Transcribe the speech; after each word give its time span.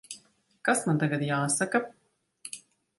Kas 0.69 0.81
man 0.89 1.03
tagad 1.05 1.27
jāsaka? 1.29 1.85